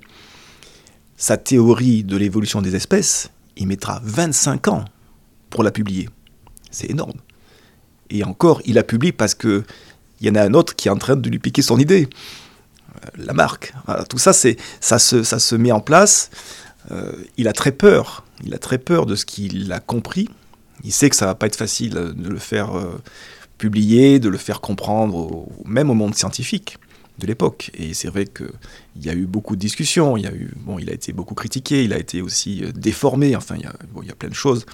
Sa 1.17 1.37
théorie 1.37 2.02
de 2.05 2.17
l'évolution 2.17 2.62
des 2.62 2.76
espèces, 2.76 3.31
il 3.56 3.67
mettra 3.67 4.00
25 4.05 4.69
ans 4.69 4.85
pour 5.50 5.62
la 5.62 5.70
publier. 5.70 6.08
C'est 6.70 6.88
énorme. 6.88 7.19
Et 8.08 8.25
encore, 8.25 8.62
il 8.64 8.75
la 8.75 8.85
publie 8.85 9.12
parce 9.12 9.35
que 9.35 9.64
il 10.20 10.26
y 10.26 10.31
en 10.31 10.35
a 10.35 10.43
un 10.43 10.55
autre 10.55 10.76
qui 10.76 10.88
est 10.88 10.91
en 10.91 10.99
train 10.99 11.17
de 11.17 11.29
lui 11.29 11.38
piquer 11.38 11.62
son 11.62 11.79
idée. 11.79 12.08
Euh, 12.94 13.08
la 13.17 13.32
marque. 13.32 13.73
tout 14.08 14.19
ça, 14.19 14.32
c'est, 14.32 14.56
ça, 14.81 14.99
se, 14.99 15.55
met 15.56 15.73
en 15.73 15.81
place. 15.81 16.31
Euh, 16.91 17.12
il 17.38 17.49
a 17.49 17.53
très 17.53 17.73
peur. 17.73 18.25
Il 18.44 18.55
a 18.55 18.58
très 18.58 18.79
peur 18.79 19.06
de 19.06 19.17
ce 19.17 19.25
qu'il 19.25 19.73
a 19.73 19.81
compris. 19.81 20.29
Il 20.85 20.93
sait 20.93 21.08
que 21.08 21.17
ça 21.17 21.26
va 21.26 21.35
pas 21.35 21.46
être 21.46 21.56
facile 21.56 21.93
de 21.93 22.29
le 22.29 22.38
faire 22.38 22.70
publier, 23.60 24.18
de 24.18 24.28
le 24.28 24.38
faire 24.38 24.60
comprendre, 24.60 25.46
même 25.64 25.90
au 25.90 25.94
monde 25.94 26.14
scientifique 26.14 26.78
de 27.18 27.26
l'époque. 27.26 27.70
Et 27.74 27.94
c'est 27.94 28.08
vrai 28.08 28.24
qu'il 28.26 28.48
y 29.02 29.08
a 29.08 29.14
eu 29.14 29.26
beaucoup 29.26 29.54
de 29.54 29.60
discussions. 29.60 30.16
Il, 30.16 30.24
y 30.24 30.26
a 30.26 30.32
eu, 30.32 30.52
bon, 30.56 30.78
il 30.78 30.90
a 30.90 30.94
été 30.94 31.12
beaucoup 31.12 31.34
critiqué, 31.34 31.84
il 31.84 31.92
a 31.92 31.98
été 31.98 32.22
aussi 32.22 32.64
déformé. 32.74 33.36
Enfin, 33.36 33.56
il 33.56 33.62
y 33.62 33.66
a, 33.66 33.74
il 34.02 34.08
y 34.08 34.10
a 34.10 34.14
plein 34.14 34.30
de 34.30 34.34
choses. 34.34 34.66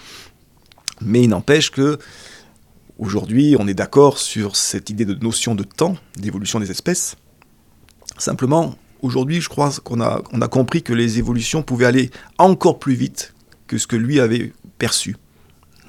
Mais 1.01 1.23
il 1.23 1.29
n'empêche 1.29 1.71
que 1.71 1.99
Aujourd'hui, 2.99 3.57
on 3.59 3.69
est 3.69 3.75
d'accord 3.75 4.17
sur 4.17 4.57
cette 4.57 4.89
idée 4.89 5.05
de 5.05 5.15
notion 5.15 5.55
de 5.55 5.65
temps, 5.65 5.99
d'évolution 6.17 6.61
des 6.61 6.71
espèces. 6.71 7.17
Simplement, 8.17 8.75
aujourd'hui, 9.03 9.43
je 9.43 9.51
crois 9.51 9.71
qu'on 9.85 10.01
a, 10.01 10.23
on 10.33 10.41
a 10.41 10.49
compris 10.49 10.83
que 10.83 10.95
les 10.95 11.19
évolutions 11.19 11.63
pouvaient 11.63 11.85
aller 11.85 12.11
encore 12.39 12.79
plus 12.79 12.95
vite 12.95 13.35
que 13.67 13.77
ce 13.77 13.87
que 13.87 13.97
lui 13.97 14.19
avait 14.19 14.55
perçu. 14.79 15.17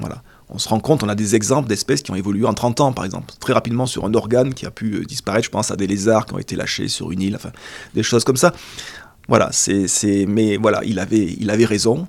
Voilà. 0.01 0.21
On 0.49 0.59
se 0.59 0.69
rend 0.69 0.79
compte, 0.79 1.03
on 1.03 1.09
a 1.09 1.15
des 1.15 1.35
exemples 1.35 1.67
d'espèces 1.67 2.01
qui 2.01 2.11
ont 2.11 2.15
évolué 2.15 2.45
en 2.45 2.53
30 2.53 2.79
ans, 2.79 2.94
par 2.94 3.03
exemple, 3.03 3.33
très 3.39 3.53
rapidement 3.53 3.85
sur 3.85 4.05
un 4.05 4.13
organe 4.13 4.53
qui 4.53 4.65
a 4.65 4.71
pu 4.71 4.94
euh, 4.94 5.03
disparaître. 5.03 5.45
Je 5.45 5.49
pense 5.49 5.71
à 5.71 5.75
des 5.75 5.88
lézards 5.88 6.25
qui 6.25 6.33
ont 6.35 6.39
été 6.39 6.55
lâchés 6.55 6.88
sur 6.88 7.11
une 7.11 7.21
île, 7.21 7.35
enfin, 7.35 7.51
des 7.94 8.03
choses 8.03 8.23
comme 8.23 8.38
ça. 8.38 8.53
Voilà, 9.27 9.49
c'est, 9.51 10.25
mais 10.25 10.55
voilà, 10.55 10.81
il 10.85 10.99
avait, 10.99 11.35
il 11.38 11.49
avait 11.49 11.65
raison 11.65 12.07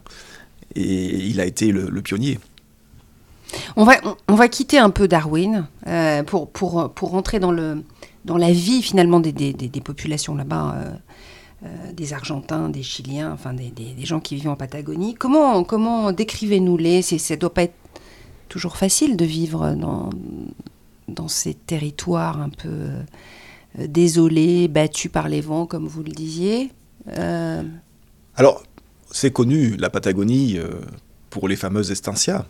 et 0.77 0.85
il 0.85 1.41
a 1.41 1.47
été 1.47 1.73
le 1.73 2.01
pionnier. 2.01 2.39
On 3.77 3.85
va, 3.85 3.95
on, 4.29 4.35
va 4.35 4.49
quitter 4.49 4.79
un 4.79 4.91
peu 4.91 5.09
Darwin 5.09 5.67
euh, 5.87 6.23
pour, 6.23 6.51
pour, 6.51 6.93
pour 6.93 7.11
rentrer 7.11 7.39
dans, 7.41 7.53
le, 7.53 7.83
dans 8.25 8.37
la 8.37 8.53
vie 8.53 8.83
finalement 8.83 9.21
des, 9.21 9.33
des, 9.33 9.53
des, 9.53 9.81
populations 9.81 10.35
là-bas, 10.35 10.77
euh, 11.65 11.93
des 11.93 12.13
Argentins, 12.13 12.69
des 12.69 12.83
Chiliens, 12.83 13.33
enfin 13.33 13.55
des, 13.55 13.73
gens 14.05 14.21
qui 14.21 14.35
vivent 14.37 14.51
en 14.51 14.57
Patagonie. 14.57 15.15
Comment, 15.15 15.65
comment 15.65 16.13
décrivez-nous-les? 16.13 17.03
Ça 17.03 17.37
doit 17.37 17.55
pas 17.55 17.63
être 17.65 17.75
toujours 18.49 18.77
facile 18.77 19.17
de 19.17 19.25
vivre 19.25 19.75
dans, 19.75 20.11
dans 21.09 21.29
ces 21.29 21.55
territoires 21.55 22.41
un 22.41 22.49
peu 22.49 22.89
désolés, 23.79 24.69
battus 24.69 25.11
par 25.11 25.29
les 25.29 25.41
vents, 25.41 25.67
comme 25.67 25.87
vous 25.87 26.03
le 26.03 26.11
disiez. 26.13 26.71
Alors, 28.37 28.63
c'est 29.11 29.31
connu, 29.31 29.77
la 29.77 29.91
Patagonie, 29.91 30.59
pour 31.31 31.49
les 31.49 31.57
fameuses 31.57 31.91
estancias 31.91 32.47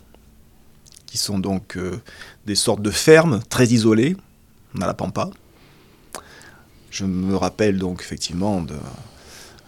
qui 1.09 1.17
sont 1.17 1.39
donc 1.39 1.75
euh, 1.75 1.99
des 2.45 2.55
sortes 2.55 2.81
de 2.81 2.91
fermes 2.91 3.39
très 3.49 3.67
isolées. 3.67 4.15
On 4.75 4.81
a 4.81 4.85
la 4.85 4.93
Pampa. 4.93 5.29
Je 6.91 7.05
me 7.05 7.35
rappelle 7.35 7.79
donc 7.79 8.01
effectivement 8.01 8.63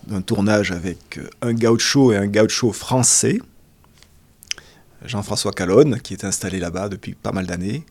d'un 0.07 0.21
tournage 0.21 0.71
avec 0.71 1.17
euh, 1.17 1.27
un 1.41 1.53
gaucho 1.53 2.11
et 2.11 2.17
un 2.17 2.27
gaucho 2.27 2.71
français, 2.71 3.39
Jean-François 5.05 5.51
Calonne, 5.51 5.99
qui 6.01 6.13
est 6.13 6.23
installé 6.23 6.59
là-bas 6.59 6.89
depuis 6.89 7.13
pas 7.13 7.31
mal 7.31 7.47
d'années, 7.47 7.83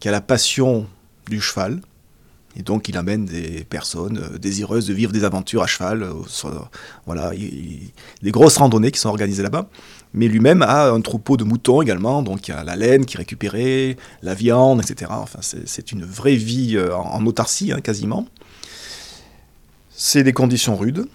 qui 0.00 0.08
a 0.08 0.12
la 0.12 0.20
passion 0.20 0.86
du 1.28 1.40
cheval. 1.40 1.80
Et 2.56 2.62
donc 2.62 2.88
il 2.88 2.96
amène 2.96 3.24
des 3.24 3.64
personnes 3.64 4.18
euh, 4.18 4.38
désireuses 4.38 4.86
de 4.86 4.94
vivre 4.94 5.12
des 5.12 5.24
aventures 5.24 5.62
à 5.62 5.66
cheval. 5.66 6.08
voilà, 7.04 7.30
des 7.30 8.30
grosses 8.30 8.56
randonnées 8.58 8.92
qui 8.92 9.00
sont 9.00 9.08
organisées 9.08 9.42
là-bas 9.42 9.68
mais 10.14 10.28
lui-même 10.28 10.62
a 10.62 10.90
un 10.90 11.00
troupeau 11.00 11.36
de 11.36 11.44
moutons 11.44 11.82
également, 11.82 12.22
donc 12.22 12.46
il 12.46 12.52
y 12.52 12.54
a 12.54 12.62
la 12.62 12.76
laine 12.76 13.04
qui 13.04 13.16
est 13.16 13.18
récupérée, 13.18 13.96
la 14.22 14.34
viande, 14.34 14.80
etc. 14.80 15.10
Enfin, 15.12 15.40
c'est 15.42 15.92
une 15.92 16.04
vraie 16.04 16.36
vie 16.36 16.76
euh, 16.76 16.96
en, 16.96 17.26
autarcie, 17.26 17.72
hein, 17.72 17.80
quasiment. 17.80 18.26
C'est 19.90 20.22
des 20.22 20.32
conditions 20.32 20.76
rudes, 20.76 21.06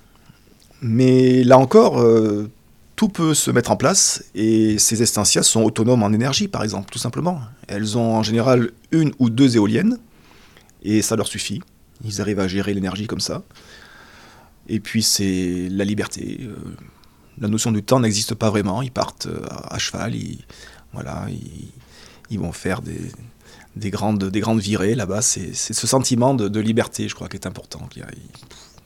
mais 0.81 1.43
là 1.45 1.57
encore, 1.57 2.01
euh, 2.01 2.51
tout 2.99 3.07
peut 3.07 3.33
se 3.33 3.49
mettre 3.49 3.71
en 3.71 3.77
place, 3.77 4.25
et 4.35 4.77
ces 4.77 5.01
estancias 5.01 5.43
sont 5.43 5.63
autonomes 5.63 6.03
en 6.03 6.11
énergie, 6.11 6.49
par 6.49 6.63
exemple, 6.63 6.91
tout 6.91 6.99
simplement. 6.99 7.39
Elles 7.69 7.97
ont 7.97 8.17
en 8.17 8.23
général 8.23 8.71
une 8.91 9.13
ou 9.19 9.29
deux 9.29 9.55
éoliennes, 9.55 9.97
et 10.83 11.01
ça 11.01 11.15
leur 11.15 11.27
suffit. 11.27 11.61
Ils 12.03 12.19
arrivent 12.19 12.41
à 12.41 12.49
gérer 12.49 12.73
l'énergie 12.73 13.07
comme 13.07 13.21
ça. 13.21 13.43
Et 14.67 14.81
puis 14.81 15.01
c'est 15.01 15.69
la 15.71 15.85
liberté. 15.85 16.39
Euh, 16.41 16.53
la 17.39 17.47
notion 17.47 17.71
du 17.71 17.83
temps 17.83 18.01
n'existe 18.01 18.35
pas 18.35 18.49
vraiment. 18.49 18.81
Ils 18.81 18.91
partent 18.91 19.27
euh, 19.27 19.45
à 19.69 19.79
cheval, 19.79 20.13
ils, 20.13 20.45
voilà, 20.91 21.25
ils, 22.29 22.37
vont 22.37 22.51
faire 22.51 22.81
des, 22.81 22.99
des, 23.77 23.91
grandes, 23.91 24.25
des 24.25 24.41
grandes 24.41 24.59
virées 24.59 24.95
là-bas. 24.95 25.21
C'est 25.21 25.53
ce 25.53 25.87
sentiment 25.87 26.33
de, 26.33 26.59
liberté, 26.59 27.07
je 27.07 27.15
crois, 27.15 27.29
qui 27.29 27.37
est 27.37 27.47
important. 27.47 27.87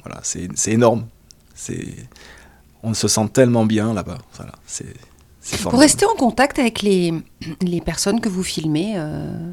voilà, 0.03 0.21
c'est 0.21 0.71
énorme. 0.71 1.07
On 2.83 2.93
se 2.93 3.07
sent 3.07 3.29
tellement 3.33 3.65
bien 3.65 3.93
là-bas. 3.93 4.19
Voilà, 4.35 4.53
c'est 4.65 4.93
Pour 5.63 5.79
rester 5.79 6.05
en 6.05 6.15
contact 6.15 6.59
avec 6.59 6.81
les, 6.81 7.13
les 7.61 7.81
personnes 7.81 8.19
que 8.19 8.29
vous 8.29 8.43
filmez 8.43 8.93
euh? 8.97 9.51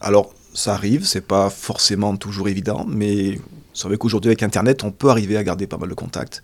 Alors, 0.00 0.34
ça 0.52 0.74
arrive, 0.74 1.04
c'est 1.06 1.26
pas 1.26 1.48
forcément 1.50 2.16
toujours 2.16 2.48
évident, 2.48 2.84
mais 2.86 3.36
vous 3.36 3.42
savez 3.72 3.96
qu'aujourd'hui, 3.96 4.28
avec 4.28 4.42
Internet, 4.42 4.84
on 4.84 4.92
peut 4.92 5.08
arriver 5.08 5.36
à 5.36 5.42
garder 5.42 5.66
pas 5.66 5.78
mal 5.78 5.88
de 5.88 5.94
contacts. 5.94 6.42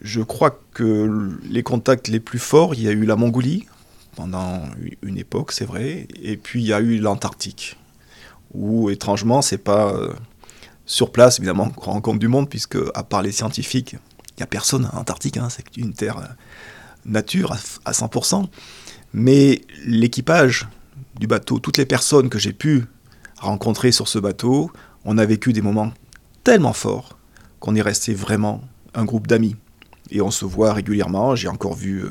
Je 0.00 0.22
crois 0.22 0.60
que 0.72 1.36
les 1.48 1.62
contacts 1.62 2.08
les 2.08 2.20
plus 2.20 2.38
forts, 2.38 2.74
il 2.74 2.82
y 2.82 2.88
a 2.88 2.92
eu 2.92 3.04
la 3.04 3.16
Mongolie, 3.16 3.66
pendant 4.14 4.62
une 5.02 5.18
époque, 5.18 5.52
c'est 5.52 5.64
vrai, 5.64 6.08
et 6.22 6.36
puis 6.36 6.62
il 6.62 6.66
y 6.66 6.72
a 6.72 6.80
eu 6.80 6.98
l'Antarctique, 6.98 7.76
où 8.54 8.90
étrangement, 8.90 9.42
c'est 9.42 9.58
pas 9.58 9.92
euh, 9.92 10.12
sur 10.86 11.12
place, 11.12 11.38
évidemment, 11.38 11.68
qu'on 11.70 11.92
rencontre 11.92 12.18
du 12.18 12.28
monde, 12.28 12.48
puisque 12.48 12.78
à 12.94 13.02
part 13.02 13.22
les 13.22 13.32
scientifiques, 13.32 13.96
il 14.36 14.40
n'y 14.40 14.44
a 14.44 14.46
personne 14.46 14.88
en 14.92 14.98
Antarctique, 14.98 15.36
hein, 15.38 15.48
c'est 15.50 15.76
une 15.76 15.94
terre 15.94 16.18
euh, 16.18 16.26
nature 17.06 17.56
à 17.84 17.92
100%, 17.92 18.46
mais 19.12 19.62
l'équipage 19.84 20.68
du 21.18 21.26
bateau, 21.26 21.58
toutes 21.58 21.78
les 21.78 21.86
personnes 21.86 22.28
que 22.28 22.38
j'ai 22.38 22.52
pu 22.52 22.84
rencontrer 23.38 23.92
sur 23.92 24.08
ce 24.08 24.18
bateau, 24.18 24.70
on 25.04 25.18
a 25.18 25.24
vécu 25.24 25.52
des 25.52 25.62
moments 25.62 25.92
tellement 26.44 26.72
forts 26.72 27.16
qu'on 27.60 27.74
est 27.74 27.82
resté 27.82 28.12
vraiment 28.12 28.62
un 28.94 29.04
groupe 29.04 29.26
d'amis. 29.26 29.56
Et 30.10 30.20
on 30.20 30.30
se 30.30 30.44
voit 30.44 30.72
régulièrement. 30.72 31.34
J'ai 31.34 31.48
encore 31.48 31.74
vu 31.74 32.04
euh, 32.04 32.10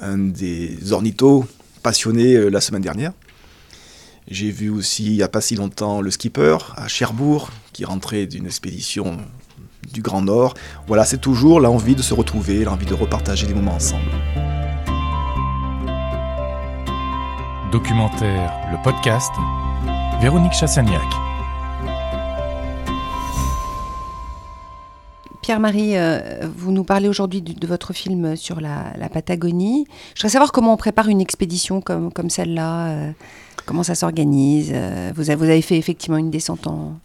un 0.00 0.18
des 0.18 0.92
ornithos 0.92 1.46
passionnés 1.82 2.34
euh, 2.34 2.48
la 2.48 2.60
semaine 2.60 2.82
dernière. 2.82 3.12
J'ai 4.28 4.50
vu 4.50 4.68
aussi, 4.68 5.06
il 5.06 5.12
n'y 5.12 5.22
a 5.22 5.28
pas 5.28 5.40
si 5.40 5.54
longtemps, 5.54 6.00
le 6.00 6.10
skipper 6.10 6.58
à 6.76 6.86
Cherbourg, 6.88 7.50
qui 7.72 7.84
rentrait 7.84 8.26
d'une 8.26 8.46
expédition 8.46 9.18
du 9.92 10.02
Grand 10.02 10.22
Nord. 10.22 10.54
Voilà, 10.86 11.04
c'est 11.04 11.18
toujours 11.18 11.60
l'envie 11.60 11.94
de 11.94 12.02
se 12.02 12.14
retrouver, 12.14 12.64
l'envie 12.64 12.86
de 12.86 12.94
repartager 12.94 13.46
des 13.46 13.54
moments 13.54 13.74
ensemble. 13.74 14.02
Documentaire, 17.72 18.52
le 18.72 18.82
podcast, 18.82 19.32
Véronique 20.20 20.54
Chassagnac. 20.54 21.02
Pierre-Marie, 25.48 25.96
euh, 25.96 26.46
vous 26.56 26.72
nous 26.72 26.84
parlez 26.84 27.08
aujourd'hui 27.08 27.40
de, 27.40 27.66
votre 27.66 27.94
film 27.94 28.36
sur 28.36 28.60
la, 28.60 28.92
Patagonie. 29.10 29.86
Je 30.14 30.20
voudrais 30.20 30.28
savoir 30.28 30.52
comment 30.52 30.74
on 30.74 30.76
prépare 30.76 31.08
une 31.08 31.22
expédition 31.22 31.80
comme, 31.80 32.12
comme 32.12 32.28
celle-là, 32.28 32.88
euh, 32.88 33.10
comment 33.64 33.82
ça 33.82 33.94
s'organise. 33.94 34.70
Euh, 34.74 35.10
vous, 35.16 35.22
vous, 35.22 35.30
avez 35.30 35.62
fait 35.62 35.78
effectivement 35.78 36.18
une 36.18 36.30
descente 36.30 36.66
en, 36.66 36.98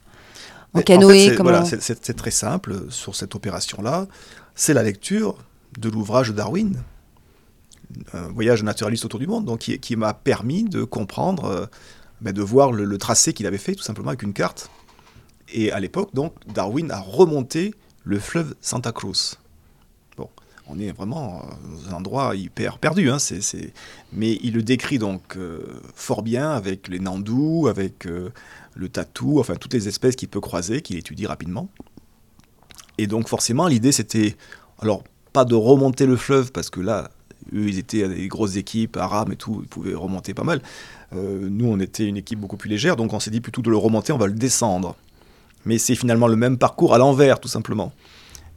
canoë. 0.81 1.35
c'est 1.79 2.15
très 2.15 2.31
simple 2.31 2.85
sur 2.89 3.15
cette 3.15 3.35
opération-là. 3.35 4.07
C'est 4.55 4.73
la 4.73 4.83
lecture 4.83 5.37
de 5.77 5.89
l'ouvrage 5.89 6.29
de 6.29 6.33
Darwin, 6.33 6.81
un 8.13 8.27
voyage 8.29 8.63
naturaliste 8.63 9.05
autour 9.05 9.19
du 9.19 9.27
monde, 9.27 9.45
donc 9.45 9.59
qui, 9.59 9.95
m'a 9.95 10.13
permis 10.13 10.63
de 10.63 10.83
comprendre, 10.83 11.69
ben, 12.21 12.33
de 12.33 12.41
voir 12.41 12.71
le, 12.71 12.85
le 12.85 12.97
tracé 12.97 13.33
qu'il 13.33 13.45
avait 13.47 13.57
fait 13.57 13.75
tout 13.75 13.83
simplement 13.83 14.09
avec 14.09 14.23
une 14.23 14.33
carte. 14.33 14.69
Et 15.53 15.71
à 15.71 15.79
l'époque, 15.79 16.09
donc, 16.13 16.33
Darwin 16.53 16.91
a 16.91 16.99
remonté 16.99 17.73
le 18.03 18.19
fleuve 18.19 18.55
Santa 18.61 18.91
Cruz. 18.91 19.37
On 20.67 20.79
est 20.79 20.91
vraiment 20.91 21.45
dans 21.69 21.89
un 21.89 21.97
endroit 21.97 22.35
hyper 22.35 22.77
perdu, 22.77 23.09
hein, 23.09 23.17
mais 24.13 24.39
il 24.41 24.53
le 24.53 24.63
décrit 24.63 24.97
donc 24.97 25.35
euh, 25.35 25.61
fort 25.93 26.23
bien 26.23 26.51
avec 26.51 26.87
les 26.87 26.99
nandous, 26.99 27.67
avec 27.67 28.05
euh, 28.05 28.29
le 28.73 28.87
tatou, 28.87 29.39
enfin 29.39 29.55
toutes 29.55 29.73
les 29.73 29.87
espèces 29.87 30.15
qu'il 30.15 30.29
peut 30.29 30.39
croiser, 30.39 30.81
qu'il 30.81 30.97
étudie 30.97 31.25
rapidement. 31.25 31.69
Et 32.97 33.07
donc 33.07 33.27
forcément, 33.27 33.67
l'idée 33.67 33.91
c'était, 33.91 34.37
alors 34.79 35.03
pas 35.33 35.43
de 35.43 35.55
remonter 35.55 36.05
le 36.05 36.15
fleuve, 36.15 36.51
parce 36.51 36.69
que 36.69 36.79
là, 36.79 37.09
eux, 37.53 37.67
ils 37.67 37.77
étaient 37.77 38.07
des 38.07 38.27
grosses 38.29 38.55
équipes, 38.55 38.95
arabes 38.95 39.33
et 39.33 39.35
tout, 39.35 39.59
ils 39.63 39.67
pouvaient 39.67 39.95
remonter 39.95 40.33
pas 40.33 40.43
mal. 40.43 40.61
Euh, 41.13 41.49
nous, 41.49 41.67
on 41.67 41.79
était 41.79 42.05
une 42.07 42.17
équipe 42.17 42.39
beaucoup 42.39 42.57
plus 42.57 42.69
légère, 42.69 42.95
donc 42.95 43.11
on 43.11 43.19
s'est 43.19 43.31
dit 43.31 43.41
plutôt 43.41 43.61
de 43.61 43.69
le 43.69 43.77
remonter, 43.77 44.13
on 44.13 44.17
va 44.17 44.27
le 44.27 44.33
descendre 44.33 44.95
mais 45.65 45.77
c'est 45.77 45.95
finalement 45.95 46.27
le 46.27 46.35
même 46.35 46.57
parcours 46.57 46.93
à 46.93 46.97
l'envers, 46.97 47.39
tout 47.39 47.47
simplement. 47.47 47.93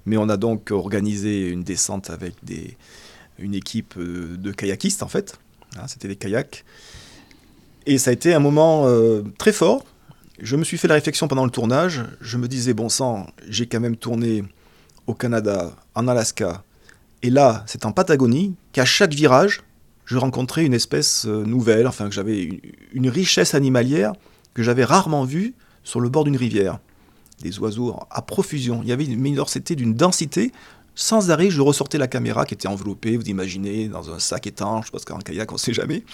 Mais 0.06 0.16
on 0.16 0.28
a 0.28 0.36
donc 0.36 0.70
organisé 0.70 1.48
une 1.48 1.62
descente 1.62 2.10
avec 2.10 2.34
une 3.38 3.54
équipe 3.54 3.94
euh, 3.98 4.36
de 4.36 4.52
kayakistes, 4.52 5.02
en 5.02 5.08
fait. 5.08 5.38
Hein, 5.76 5.86
c'était 5.88 6.08
des 6.08 6.16
kayaks. 6.16 6.64
Et 7.86 7.98
ça 7.98 8.10
a 8.10 8.12
été 8.12 8.32
un 8.34 8.38
moment 8.38 8.86
euh, 8.86 9.22
très 9.38 9.52
fort. 9.52 9.84
Je 10.40 10.56
me 10.56 10.64
suis 10.64 10.78
fait 10.78 10.88
la 10.88 10.94
réflexion 10.94 11.28
pendant 11.28 11.44
le 11.44 11.50
tournage. 11.50 12.04
Je 12.20 12.36
me 12.36 12.48
disais, 12.48 12.72
bon 12.72 12.88
sang, 12.88 13.26
j'ai 13.48 13.66
quand 13.66 13.80
même 13.80 13.96
tourné 13.96 14.44
au 15.06 15.14
Canada, 15.14 15.74
en 15.94 16.08
Alaska. 16.08 16.64
Et 17.22 17.30
là, 17.30 17.64
c'est 17.66 17.86
en 17.86 17.92
Patagonie 17.92 18.54
qu'à 18.72 18.84
chaque 18.84 19.14
virage, 19.14 19.62
je 20.04 20.18
rencontrais 20.18 20.64
une 20.64 20.74
espèce 20.74 21.26
euh, 21.26 21.44
nouvelle, 21.44 21.86
enfin 21.86 22.08
que 22.08 22.14
j'avais 22.14 22.60
une 22.92 23.08
richesse 23.08 23.54
animalière 23.54 24.12
que 24.54 24.62
j'avais 24.62 24.84
rarement 24.84 25.24
vue 25.24 25.54
sur 25.84 26.00
le 26.00 26.08
bord 26.08 26.24
d'une 26.24 26.36
rivière 26.36 26.78
des 27.42 27.58
oiseaux 27.58 27.96
à 28.10 28.22
profusion. 28.22 28.80
Il 28.82 28.88
y 28.88 28.92
avait 28.92 29.04
une 29.04 29.44
c'était 29.46 29.74
d'une 29.74 29.94
densité. 29.94 30.52
Sans 30.94 31.30
arrêt, 31.30 31.50
je 31.50 31.60
ressortais 31.60 31.98
la 31.98 32.08
caméra 32.08 32.46
qui 32.46 32.54
était 32.54 32.68
enveloppée, 32.68 33.16
vous 33.16 33.26
imaginez, 33.26 33.88
dans 33.88 34.10
un 34.10 34.18
sac 34.18 34.46
étanche, 34.46 34.90
parce 34.90 35.04
qu'en 35.04 35.18
kayak, 35.18 35.52
on 35.52 35.56
ne 35.56 35.60
sait 35.60 35.74
jamais. 35.74 36.04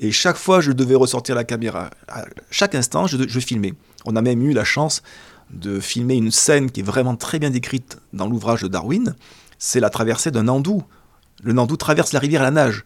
Et 0.00 0.10
chaque 0.10 0.36
fois, 0.36 0.60
je 0.60 0.72
devais 0.72 0.96
ressortir 0.96 1.34
la 1.34 1.44
caméra. 1.44 1.90
À 2.08 2.24
chaque 2.50 2.74
instant, 2.74 3.06
je, 3.06 3.40
filmais. 3.40 3.74
On 4.04 4.16
a 4.16 4.22
même 4.22 4.42
eu 4.42 4.52
la 4.52 4.64
chance 4.64 5.02
de 5.50 5.78
filmer 5.78 6.14
une 6.14 6.30
scène 6.30 6.70
qui 6.70 6.80
est 6.80 6.84
vraiment 6.84 7.16
très 7.16 7.38
bien 7.38 7.50
décrite 7.50 7.98
dans 8.12 8.26
l'ouvrage 8.26 8.62
de 8.62 8.68
Darwin. 8.68 9.14
C'est 9.58 9.80
la 9.80 9.90
traversée 9.90 10.30
d'un 10.30 10.44
nandou. 10.44 10.82
Le 11.42 11.52
nandou 11.52 11.76
traverse 11.76 12.12
la 12.12 12.20
rivière 12.20 12.40
à 12.40 12.44
la 12.44 12.50
nage 12.50 12.84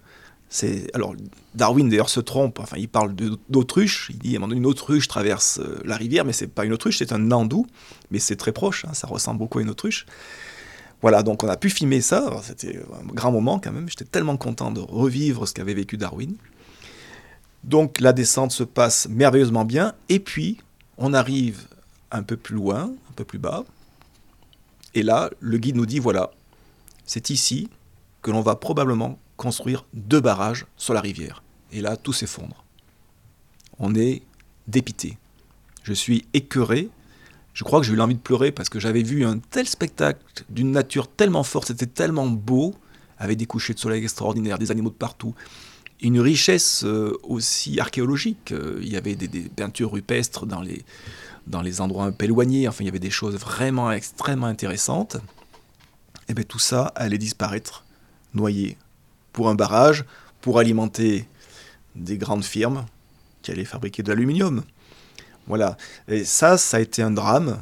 alors 0.92 1.14
Darwin 1.54 1.88
d'ailleurs 1.88 2.08
se 2.08 2.20
trompe. 2.20 2.60
Enfin, 2.60 2.76
il 2.78 2.88
parle 2.88 3.14
d'autruche. 3.48 4.10
Il 4.10 4.18
dit 4.18 4.34
à 4.34 4.38
un 4.38 4.40
moment 4.40 4.52
une 4.54 4.66
autruche 4.66 5.08
traverse 5.08 5.58
euh, 5.58 5.80
la 5.84 5.96
rivière, 5.96 6.24
mais 6.24 6.32
c'est 6.32 6.46
pas 6.46 6.64
une 6.64 6.72
autruche, 6.72 6.98
c'est 6.98 7.12
un 7.12 7.18
nandou. 7.18 7.66
Mais 8.10 8.18
c'est 8.18 8.36
très 8.36 8.52
proche. 8.52 8.84
Hein, 8.84 8.94
ça 8.94 9.06
ressemble 9.06 9.38
beaucoup 9.38 9.58
à 9.58 9.62
une 9.62 9.70
autruche. 9.70 10.06
Voilà, 11.02 11.22
donc 11.22 11.42
on 11.42 11.48
a 11.48 11.56
pu 11.56 11.70
filmer 11.70 12.00
ça. 12.00 12.40
C'était 12.42 12.78
un 12.78 13.12
grand 13.12 13.32
moment 13.32 13.58
quand 13.58 13.72
même. 13.72 13.88
J'étais 13.88 14.04
tellement 14.04 14.36
content 14.36 14.70
de 14.70 14.80
revivre 14.80 15.46
ce 15.48 15.54
qu'avait 15.54 15.74
vécu 15.74 15.96
Darwin. 15.96 16.34
Donc 17.64 18.00
la 18.00 18.12
descente 18.12 18.52
se 18.52 18.64
passe 18.64 19.08
merveilleusement 19.08 19.64
bien. 19.64 19.94
Et 20.08 20.20
puis 20.20 20.58
on 20.98 21.14
arrive 21.14 21.66
un 22.12 22.22
peu 22.22 22.36
plus 22.36 22.54
loin, 22.54 22.92
un 23.10 23.12
peu 23.16 23.24
plus 23.24 23.38
bas. 23.38 23.64
Et 24.94 25.02
là, 25.02 25.30
le 25.40 25.58
guide 25.58 25.76
nous 25.76 25.86
dit 25.86 25.98
voilà, 25.98 26.30
c'est 27.06 27.30
ici 27.30 27.68
que 28.22 28.30
l'on 28.30 28.40
va 28.40 28.54
probablement 28.54 29.18
construire 29.44 29.84
deux 29.92 30.20
barrages 30.20 30.64
sur 30.78 30.94
la 30.94 31.02
rivière. 31.02 31.42
Et 31.70 31.82
là, 31.82 31.98
tout 31.98 32.14
s'effondre. 32.14 32.64
On 33.78 33.94
est 33.94 34.22
dépité. 34.68 35.18
Je 35.82 35.92
suis 35.92 36.24
écœuré. 36.32 36.88
Je 37.52 37.62
crois 37.62 37.80
que 37.80 37.86
j'ai 37.86 37.92
eu 37.92 38.00
envie 38.00 38.14
de 38.14 38.20
pleurer 38.20 38.52
parce 38.52 38.70
que 38.70 38.80
j'avais 38.80 39.02
vu 39.02 39.22
un 39.26 39.38
tel 39.38 39.66
spectacle 39.68 40.44
d'une 40.48 40.70
nature 40.70 41.08
tellement 41.08 41.42
forte, 41.42 41.68
c'était 41.68 41.86
tellement 41.86 42.26
beau, 42.26 42.74
avec 43.18 43.36
des 43.36 43.44
couchers 43.44 43.74
de 43.74 43.78
soleil 43.78 44.02
extraordinaires, 44.02 44.58
des 44.58 44.70
animaux 44.70 44.88
de 44.88 44.94
partout, 44.94 45.34
une 46.00 46.20
richesse 46.20 46.82
euh, 46.84 47.12
aussi 47.22 47.78
archéologique. 47.78 48.52
Euh, 48.52 48.80
il 48.80 48.90
y 48.90 48.96
avait 48.96 49.14
des, 49.14 49.28
peintures 49.50 49.92
rupestres 49.92 50.46
dans 50.46 50.62
les, 50.62 50.84
dans 51.46 51.60
les 51.60 51.82
endroits 51.82 52.06
un 52.06 52.12
peu 52.12 52.24
éloignés, 52.24 52.66
enfin 52.66 52.78
il 52.80 52.86
y 52.86 52.88
avait 52.88 52.98
des 52.98 53.10
choses 53.10 53.36
vraiment 53.36 53.92
extrêmement 53.92 54.46
intéressantes. 54.46 55.18
Et 56.28 56.34
bien 56.34 56.44
tout 56.44 56.58
ça 56.58 56.86
allait 56.96 57.18
disparaître, 57.18 57.84
noyé 58.32 58.78
pour 59.34 59.50
un 59.50 59.54
barrage, 59.54 60.06
pour 60.40 60.58
alimenter 60.58 61.26
des 61.94 62.16
grandes 62.16 62.44
firmes 62.44 62.86
qui 63.42 63.50
allaient 63.50 63.66
fabriquer 63.66 64.02
de 64.02 64.08
l'aluminium. 64.08 64.62
Voilà. 65.46 65.76
Et 66.08 66.24
ça, 66.24 66.56
ça 66.56 66.78
a 66.78 66.80
été 66.80 67.02
un 67.02 67.10
drame. 67.10 67.60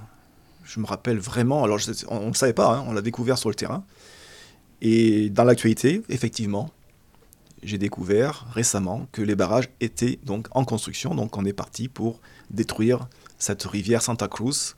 Je 0.64 0.78
me 0.78 0.86
rappelle 0.86 1.18
vraiment, 1.18 1.64
alors 1.64 1.80
on 2.08 2.20
ne 2.20 2.26
le 2.28 2.34
savait 2.34 2.52
pas, 2.52 2.76
hein, 2.76 2.84
on 2.86 2.92
l'a 2.92 3.02
découvert 3.02 3.38
sur 3.38 3.48
le 3.48 3.56
terrain. 3.56 3.84
Et 4.80 5.30
dans 5.30 5.44
l'actualité, 5.44 6.02
effectivement, 6.08 6.70
j'ai 7.62 7.78
découvert 7.78 8.46
récemment 8.52 9.06
que 9.12 9.22
les 9.22 9.34
barrages 9.34 9.68
étaient 9.80 10.18
donc 10.24 10.48
en 10.52 10.64
construction, 10.64 11.14
donc 11.14 11.36
on 11.36 11.44
est 11.44 11.52
parti 11.52 11.88
pour 11.88 12.20
détruire 12.50 13.08
cette 13.38 13.62
rivière 13.62 14.02
Santa 14.02 14.28
Cruz, 14.28 14.74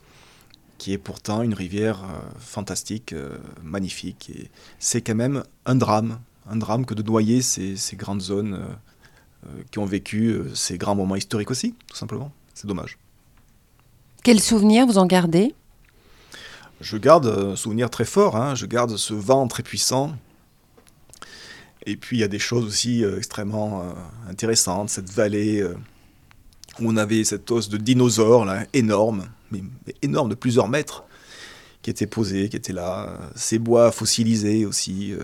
qui 0.79 0.93
est 0.93 0.99
pourtant 0.99 1.43
une 1.43 1.55
rivière 1.55 2.05
euh, 2.05 2.21
fantastique, 2.39 3.13
euh, 3.13 3.39
magnifique. 3.63 4.31
Et 4.31 4.51
c'est 4.79 5.01
quand 5.01 5.15
même 5.15 5.43
un 5.67 5.75
drame 5.75 6.19
un 6.49 6.57
drame 6.57 6.85
que 6.85 6.95
de 6.95 7.03
noyer 7.03 7.43
ces, 7.43 7.77
grandes 7.95 8.23
zones 8.23 8.55
euh, 8.55 9.47
euh, 9.47 9.63
qui 9.71 9.79
ont 9.79 9.87
vécu 9.87 10.29
euh, 10.29 10.55
ces 10.55 10.79
grands 10.79 10.95
moments 10.95 11.17
historiques 11.17 11.51
aussi, 11.51 11.75
tout 11.87 11.97
simplement. 11.97 12.33
C'est 12.55 12.67
dommage. 12.67 12.99
Quels 14.23 14.41
souvenirs 14.41 14.87
vous 14.87 14.99
en 14.99 15.07
gardez? 15.07 15.55
Je 16.81 16.97
garde 16.97 17.27
un 17.27 17.57
souvenir 17.57 17.91
très 17.91 18.05
fort, 18.05 18.37
hein. 18.37 18.55
je 18.55 18.67
garde 18.67 18.97
ce 18.97 19.15
vent 19.15 19.47
très 19.49 19.63
puissant. 19.63 20.17
Et 21.87 21.97
puis 21.97 22.17
il 22.17 22.21
y 22.21 22.25
a 22.25 22.29
des 22.29 22.39
choses 22.39 22.65
aussi 22.65 23.05
extrêmement 23.05 23.85
intéressantes, 24.29 24.89
cette 24.89 25.11
vallée 25.11 25.63
où 26.81 26.89
on 26.89 26.97
avait 26.97 27.23
cette 27.25 27.51
os 27.51 27.69
de 27.69 27.77
dinosaure 27.77 28.47
là, 28.47 28.65
énorme, 28.73 29.27
mais, 29.51 29.63
énorme 30.01 30.31
de 30.31 30.35
plusieurs 30.35 30.69
mètres, 30.69 31.05
qui 31.83 31.91
était 31.91 32.07
posé, 32.07 32.49
qui 32.49 32.57
était 32.57 32.73
là, 32.73 33.19
ces 33.37 33.59
bois 33.59 33.93
fossilisés 33.93 34.65
aussi. 34.65 35.15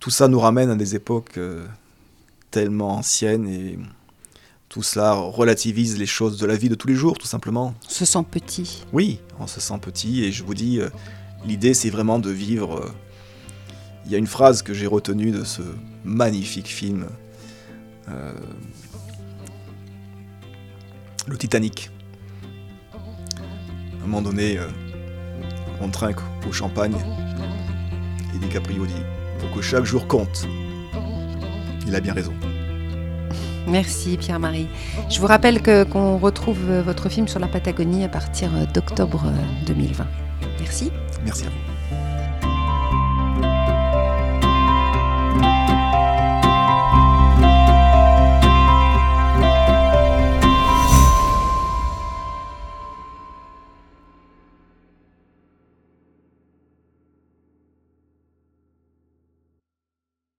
Tout 0.00 0.10
ça 0.10 0.28
nous 0.28 0.40
ramène 0.40 0.70
à 0.70 0.76
des 0.76 0.94
époques 0.94 1.38
tellement 2.50 2.96
anciennes 2.96 3.48
et 3.48 3.78
tout 4.68 4.82
cela 4.82 5.14
relativise 5.14 5.98
les 5.98 6.06
choses 6.06 6.38
de 6.38 6.46
la 6.46 6.54
vie 6.56 6.68
de 6.68 6.74
tous 6.74 6.88
les 6.88 6.94
jours, 6.94 7.16
tout 7.16 7.26
simplement. 7.26 7.74
On 7.86 7.88
se 7.88 8.04
sent 8.04 8.24
petit. 8.30 8.84
Oui, 8.92 9.20
on 9.40 9.46
se 9.46 9.60
sent 9.60 9.78
petit 9.80 10.24
et 10.24 10.32
je 10.32 10.44
vous 10.44 10.54
dis, 10.54 10.80
euh, 10.80 10.90
l'idée 11.46 11.72
c'est 11.72 11.90
vraiment 11.90 12.18
de 12.18 12.30
vivre. 12.30 12.76
Euh, 12.76 12.92
il 14.04 14.12
y 14.12 14.14
a 14.14 14.18
une 14.18 14.26
phrase 14.26 14.62
que 14.62 14.74
j'ai 14.74 14.86
retenue 14.86 15.30
de 15.30 15.44
ce 15.44 15.62
magnifique 16.04 16.68
film, 16.68 17.06
euh, 18.08 18.32
le 21.26 21.36
Titanic. 21.36 21.90
À 22.92 24.04
un 24.04 24.06
moment 24.06 24.22
donné, 24.22 24.58
on 25.80 25.90
trinque 25.90 26.20
au 26.48 26.52
champagne 26.52 26.96
et 28.34 28.38
DiCaprio 28.38 28.86
dit 28.86 29.17
Faut 29.38 29.54
que 29.54 29.62
chaque 29.62 29.84
jour 29.84 30.06
compte. 30.06 30.46
Il 31.86 31.94
a 31.94 32.00
bien 32.00 32.12
raison. 32.12 32.34
Merci 33.66 34.16
Pierre-Marie. 34.16 34.68
Je 35.10 35.20
vous 35.20 35.26
rappelle 35.26 35.62
que, 35.62 35.84
qu'on 35.84 36.18
retrouve 36.18 36.80
votre 36.84 37.08
film 37.08 37.28
sur 37.28 37.38
la 37.38 37.48
Patagonie 37.48 38.04
à 38.04 38.08
partir 38.08 38.50
d'octobre 38.72 39.24
2020. 39.66 40.06
Merci. 40.60 40.90
Merci 41.24 41.44
à 41.44 41.48
vous. 41.48 41.77